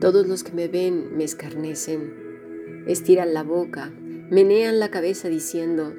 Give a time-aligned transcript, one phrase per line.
[0.00, 3.92] Todos los que me ven me escarnecen, estiran la boca,
[4.30, 5.94] menean la cabeza diciendo,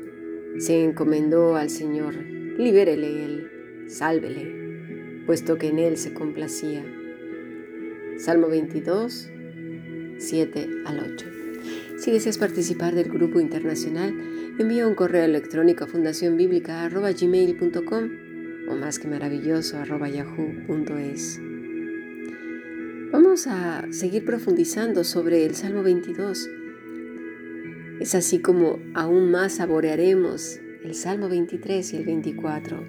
[0.58, 3.52] se encomendó al Señor, libérele él,
[3.88, 6.84] sálvele, puesto que en él se complacía.
[8.18, 9.29] Salmo 22,
[10.18, 11.26] 7 al 8.
[11.98, 14.14] Si deseas participar del grupo internacional,
[14.58, 18.10] envía un correo electrónico a fundacionbiblica.gmail.com
[18.70, 21.40] o más que maravilloso yahoo.es.
[23.12, 26.50] Vamos a seguir profundizando sobre el Salmo 22.
[28.00, 32.84] Es así como aún más saborearemos el Salmo 23 y el 24.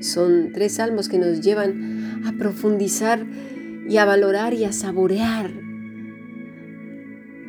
[0.00, 3.26] Son tres salmos que nos llevan a profundizar
[3.88, 5.67] y a valorar y a saborear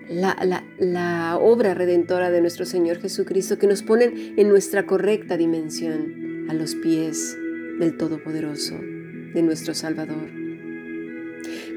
[0.10, 6.54] la, obra redentora de nuestro Señor Jesucristo que nos ponen en nuestra correcta dimensión a
[6.54, 7.38] los pies
[7.80, 10.32] del Todopoderoso, de nuestro Salvador.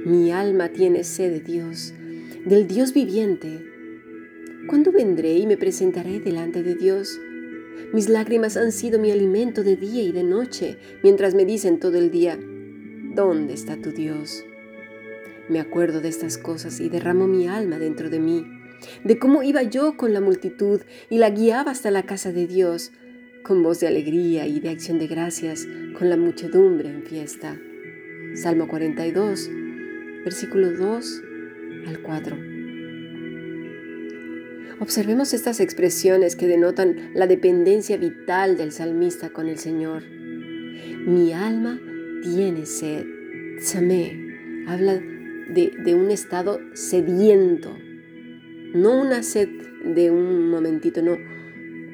[0.04, 1.94] Mi alma tiene sed de Dios,
[2.44, 3.64] del Dios viviente.
[4.66, 7.20] ¿Cuándo vendré y me presentaré delante de Dios?
[7.92, 11.98] Mis lágrimas han sido mi alimento de día y de noche, mientras me dicen todo
[11.98, 12.38] el día,
[13.14, 14.44] ¿dónde está tu Dios?
[15.52, 18.46] Me acuerdo de estas cosas y derramo mi alma dentro de mí,
[19.04, 22.90] de cómo iba yo con la multitud y la guiaba hasta la casa de Dios,
[23.42, 27.60] con voz de alegría y de acción de gracias, con la muchedumbre en fiesta.
[28.34, 29.50] Salmo 42,
[30.24, 31.22] versículo 2
[31.86, 32.36] al 4.
[34.80, 40.02] Observemos estas expresiones que denotan la dependencia vital del salmista con el Señor.
[41.04, 41.78] Mi alma
[42.22, 43.04] tiene sed.
[43.60, 44.32] Samé
[44.66, 45.02] habla
[45.48, 47.76] de, un estado sediento,
[48.74, 49.48] no una sed
[49.84, 51.16] de un momentito, no,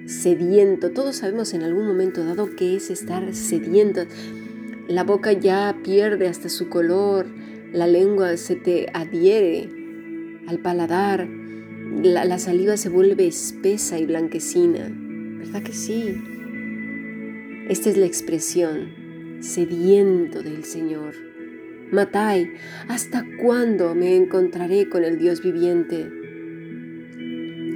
[0.07, 0.91] sediento.
[0.91, 4.03] Todos sabemos en algún momento dado que es estar sediento.
[4.89, 7.27] La boca ya pierde hasta su color,
[7.73, 9.69] la lengua se te adhiere
[10.47, 11.29] al paladar,
[12.03, 14.91] la, saliva se vuelve espesa y blanquecina.
[15.39, 16.17] ¿Verdad que sí?
[17.69, 21.28] Esta es la expresión sediento del Señor.
[21.91, 22.53] Matai,
[22.89, 26.09] ¿hasta cuándo me encontraré con el Dios viviente?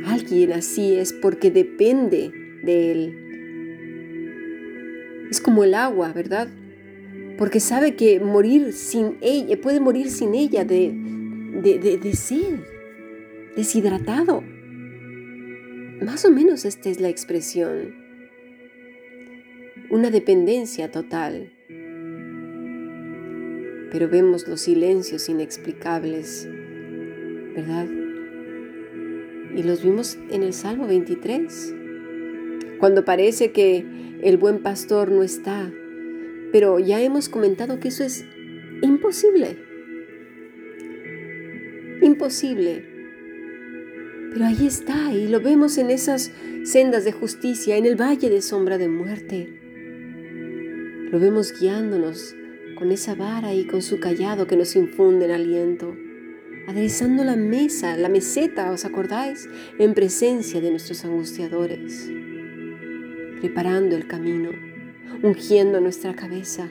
[0.07, 2.31] Alguien así es porque depende
[2.63, 3.19] de Él.
[5.31, 6.49] Es como el agua, ¿verdad?
[7.43, 12.61] porque sabe que morir sin ella, puede morir sin ella de, de, de, sed,
[13.57, 14.43] deshidratado.
[16.03, 17.95] Más o menos esta es la expresión.
[19.91, 21.52] Una dependencia total.
[23.93, 26.49] Pero vemos los silencios inexplicables,
[27.55, 27.87] ¿verdad?
[29.55, 31.75] Y los vimos en el Salmo 23,
[32.81, 33.85] cuando parece que
[34.23, 35.71] el buen pastor no está,
[36.53, 38.25] pero ya hemos comentado que eso es
[38.81, 39.59] imposible.
[42.01, 42.87] Imposible.
[44.33, 46.33] Pero ahí está y lo vemos en esas
[46.65, 49.53] sendas de justicia, en el valle de sombra de muerte.
[51.11, 52.35] Lo vemos guiándonos
[52.75, 55.97] con esa vara y con su callado que nos infunden aliento,
[56.67, 59.49] aderezando la mesa, la meseta, ¿os acordáis?
[59.79, 62.11] En presencia de nuestros angustiadores,
[63.41, 64.51] preparando el camino
[65.23, 66.69] ungiendo nuestra cabeza,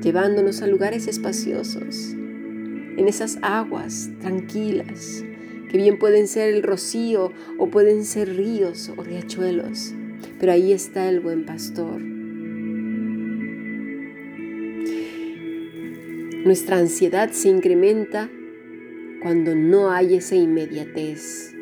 [0.00, 5.24] llevándonos a lugares espaciosos, en esas aguas tranquilas,
[5.70, 9.92] que bien pueden ser el rocío o pueden ser ríos o riachuelos,
[10.38, 12.13] pero ahí está el buen pastor.
[16.44, 18.30] Nuestra ansiedad se incrementa
[19.22, 21.54] cuando no hay esa inmediatez,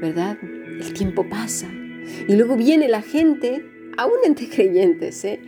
[0.00, 0.38] ¿verdad?
[0.42, 1.70] El tiempo pasa
[2.26, 3.62] y luego viene la gente
[3.98, 5.40] aún entre creyentes, ¿eh?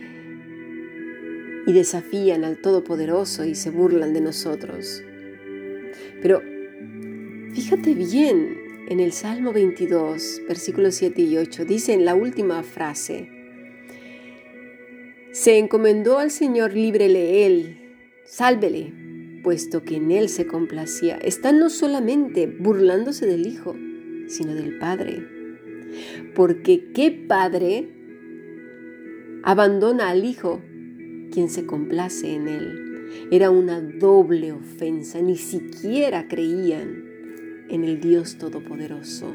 [1.65, 5.03] y desafían al Todopoderoso y se burlan de nosotros.
[6.21, 6.41] Pero
[7.53, 13.29] fíjate bien en el Salmo 22, versículos 7 y 8, dice en la última frase,
[15.31, 17.82] se encomendó al Señor, líbrele Él,
[18.25, 18.93] sálvele,
[19.43, 21.17] puesto que en Él se complacía.
[21.17, 23.75] Están no solamente burlándose del Hijo,
[24.27, 25.27] sino del Padre.
[26.33, 27.89] Porque qué Padre
[29.43, 30.61] abandona al Hijo,
[31.31, 33.09] quien se complace en él.
[33.31, 37.03] Era una doble ofensa, ni siquiera creían
[37.69, 39.33] en el Dios Todopoderoso.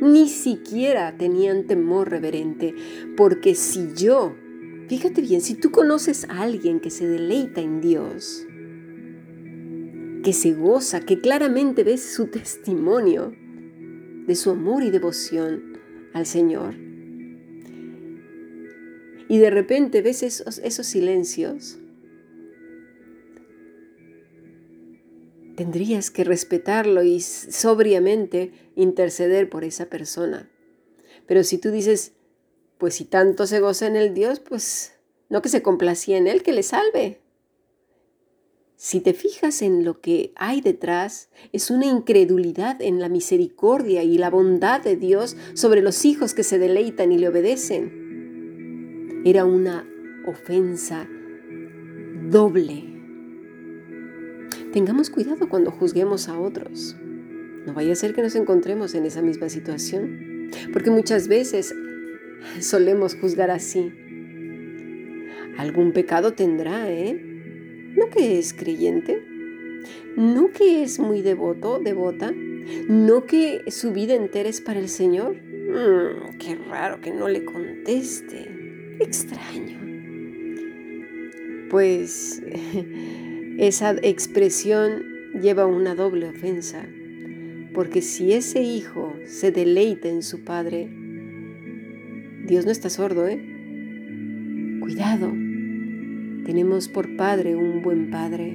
[0.00, 2.74] Ni siquiera tenían temor reverente,
[3.16, 4.36] porque si yo,
[4.88, 8.46] fíjate bien, si tú conoces a alguien que se deleita en Dios,
[10.22, 13.32] que se goza, que claramente ves su testimonio,
[14.26, 15.78] de su amor y devoción
[16.14, 16.74] al Señor.
[19.28, 21.78] Y de repente ves esos, esos silencios.
[25.56, 30.50] Tendrías que respetarlo y sobriamente interceder por esa persona.
[31.26, 32.12] Pero si tú dices,
[32.78, 34.92] pues si tanto se goza en el Dios, pues
[35.28, 37.20] no que se complacía en Él, que le salve.
[38.76, 44.18] Si te fijas en lo que hay detrás, es una incredulidad en la misericordia y
[44.18, 49.22] la bondad de Dios sobre los hijos que se deleitan y le obedecen.
[49.24, 49.88] Era una
[50.26, 51.08] ofensa
[52.28, 52.84] doble.
[54.72, 56.96] Tengamos cuidado cuando juzguemos a otros.
[57.64, 61.74] No vaya a ser que nos encontremos en esa misma situación, porque muchas veces
[62.60, 63.92] solemos juzgar así.
[65.56, 67.14] Algún pecado tendrá, ¿eh?
[67.96, 69.22] ¿No que es creyente?
[70.16, 72.32] ¿No que es muy devoto, devota?
[72.88, 75.36] ¿No que su vida entera es para el Señor?
[75.36, 78.96] Mm, qué raro que no le conteste.
[79.00, 79.78] Extraño.
[81.70, 82.42] Pues
[83.58, 85.04] esa expresión
[85.40, 86.86] lleva una doble ofensa,
[87.74, 90.88] porque si ese hijo se deleita en su padre,
[92.46, 93.40] Dios no está sordo, ¿eh?
[94.80, 95.32] Cuidado
[96.44, 98.52] tenemos por Padre un buen Padre.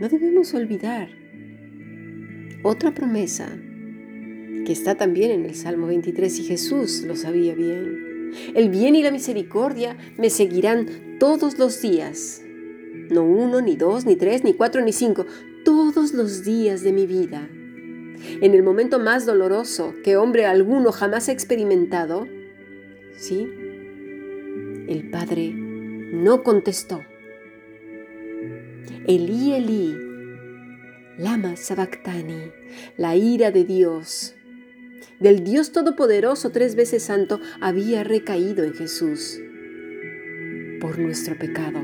[0.00, 1.08] No debemos olvidar
[2.64, 3.48] otra promesa
[4.66, 8.32] que está también en el Salmo 23 y Jesús lo sabía bien.
[8.54, 12.42] El bien y la misericordia me seguirán todos los días.
[13.10, 15.26] No uno, ni dos, ni tres, ni cuatro, ni cinco.
[15.64, 17.48] Todos los días de mi vida.
[18.40, 22.26] En el momento más doloroso que hombre alguno jamás ha experimentado,
[23.16, 23.48] ¿sí?
[24.88, 27.02] El Padre no contestó.
[29.06, 29.94] Elí, Elí,
[31.18, 32.52] lama sabactani,
[32.96, 34.34] la ira de Dios,
[35.20, 39.40] del Dios Todopoderoso tres veces santo, había recaído en Jesús
[40.80, 41.80] por nuestro pecado.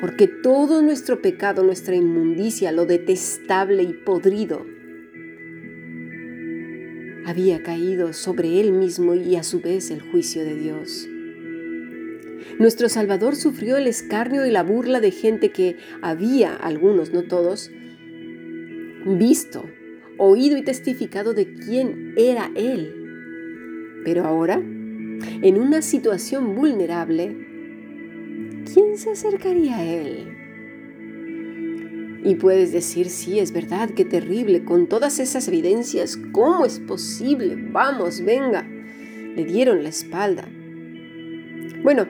[0.00, 4.66] Porque todo nuestro pecado, nuestra inmundicia, lo detestable y podrido,
[7.32, 11.08] había caído sobre él mismo y a su vez el juicio de Dios.
[12.58, 17.70] Nuestro Salvador sufrió el escarnio y la burla de gente que había, algunos, no todos,
[19.06, 19.64] visto,
[20.18, 22.92] oído y testificado de quién era Él.
[24.04, 27.34] Pero ahora, en una situación vulnerable,
[28.74, 30.41] ¿quién se acercaría a Él?
[32.24, 37.56] Y puedes decir, sí, es verdad, qué terrible, con todas esas evidencias, ¿cómo es posible?
[37.56, 38.64] Vamos, venga.
[38.64, 40.48] Le dieron la espalda.
[41.82, 42.06] Bueno,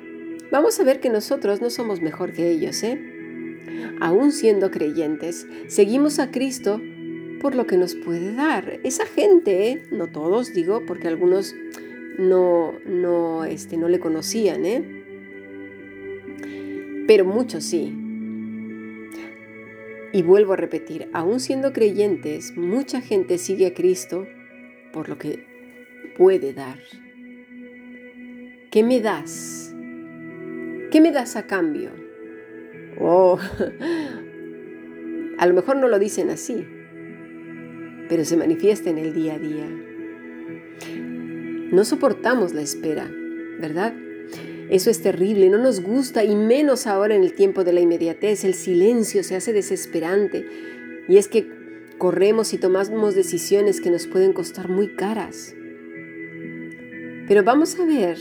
[0.50, 3.00] vamos a ver que nosotros no somos mejor que ellos, ¿eh?
[4.00, 6.80] Aún siendo creyentes, seguimos a Cristo
[7.40, 8.80] por lo que nos puede dar.
[8.84, 9.82] Esa gente, ¿eh?
[9.90, 11.54] no todos digo, porque algunos
[12.18, 15.04] no, no, este, no le conocían, ¿eh?
[17.06, 18.01] Pero muchos sí.
[20.12, 24.26] Y vuelvo a repetir, aún siendo creyentes, mucha gente sigue a Cristo
[24.92, 25.46] por lo que
[26.16, 26.78] puede dar.
[28.70, 29.74] ¿Qué me das?
[30.90, 31.90] ¿Qué me das a cambio?
[33.00, 33.38] Oh,
[35.38, 36.66] a lo mejor no lo dicen así,
[38.08, 39.66] pero se manifiesta en el día a día.
[41.70, 43.10] No soportamos la espera,
[43.58, 43.94] ¿verdad?
[44.72, 48.42] Eso es terrible, no nos gusta y menos ahora en el tiempo de la inmediatez.
[48.42, 50.46] El silencio se hace desesperante
[51.06, 51.46] y es que
[51.98, 55.54] corremos y tomamos decisiones que nos pueden costar muy caras.
[57.28, 58.16] Pero vamos a ver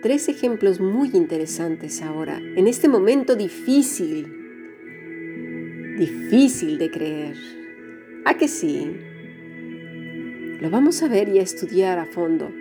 [0.00, 4.32] tres ejemplos muy interesantes ahora, en este momento difícil,
[5.98, 7.36] difícil de creer.
[8.26, 8.92] ¿A que sí?
[10.60, 12.59] Lo vamos a ver y a estudiar a fondo.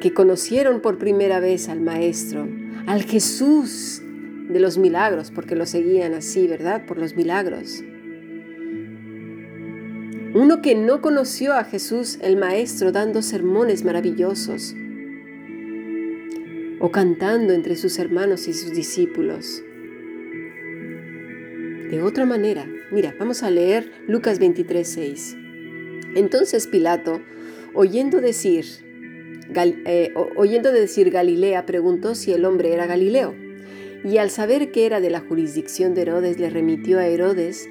[0.00, 2.48] Que conocieron por primera vez al Maestro,
[2.86, 4.02] al Jesús
[4.48, 6.86] de los milagros, porque lo seguían así, ¿verdad?
[6.86, 7.82] Por los milagros.
[10.34, 14.74] Uno que no conoció a Jesús el Maestro dando sermones maravillosos
[16.80, 19.62] o cantando entre sus hermanos y sus discípulos.
[21.90, 25.36] De otra manera, mira, vamos a leer Lucas 23, 6.
[26.14, 27.22] Entonces Pilato,
[27.74, 28.66] oyendo decir,
[29.54, 33.34] eh, oyendo decir Galilea, preguntó si el hombre era Galileo.
[34.04, 37.68] Y al saber que era de la jurisdicción de Herodes, le remitió a Herodes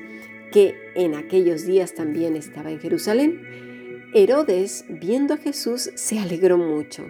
[0.52, 3.42] que en aquellos días también estaba en Jerusalén,
[4.14, 7.06] Herodes, viendo a Jesús, se alegró mucho,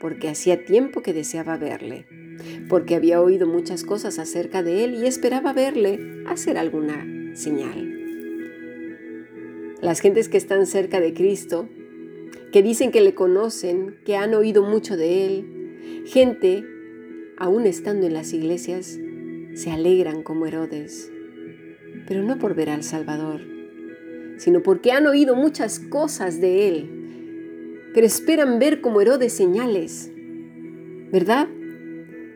[0.00, 2.06] porque hacía tiempo que deseaba verle,
[2.68, 7.04] porque había oído muchas cosas acerca de él y esperaba verle hacer alguna
[7.34, 7.92] señal.
[9.82, 11.68] Las gentes que están cerca de Cristo,
[12.52, 16.64] que dicen que le conocen, que han oído mucho de Él, gente,
[17.36, 18.98] aún estando en las iglesias,
[19.54, 21.10] se alegran como Herodes,
[22.06, 23.40] pero no por ver al Salvador,
[24.36, 30.10] sino porque han oído muchas cosas de Él, pero esperan ver como Herodes señales,
[31.10, 31.48] ¿verdad?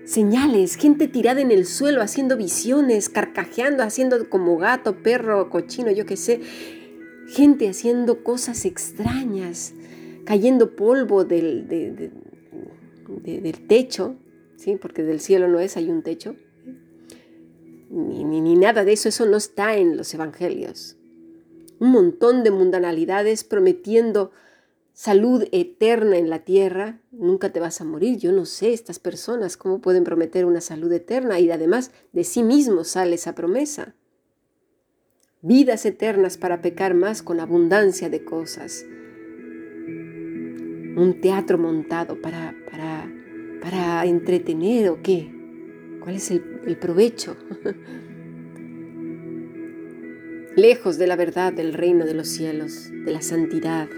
[0.04, 6.04] Señales, gente tirada en el suelo haciendo visiones, carcajeando, haciendo como gato, perro, cochino, yo
[6.04, 6.40] qué sé.
[7.28, 9.74] Gente haciendo cosas extrañas,
[10.30, 14.14] cayendo polvo del, del techo,
[14.54, 14.76] ¿sí?
[14.76, 16.36] porque del cielo no es, hay un techo.
[17.90, 20.96] Ni, ni, ni nada de eso, eso no está en los evangelios.
[21.80, 24.30] Un montón de mundanalidades prometiendo
[24.92, 28.16] salud eterna en la tierra, nunca te vas a morir.
[28.18, 31.40] Yo no sé, estas personas, ¿cómo pueden prometer una salud eterna?
[31.40, 33.96] Y además de sí mismos sale esa promesa.
[35.42, 38.84] Vidas eternas para pecar más con abundancia de cosas.
[40.96, 43.10] Un teatro montado para, para,
[43.60, 45.30] para entretener o qué?
[46.00, 47.36] ¿Cuál es el, el provecho?
[50.56, 53.88] Lejos de la verdad del reino de los cielos, de la santidad,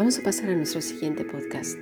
[0.00, 1.76] Vamos a pasar a nuestro siguiente podcast.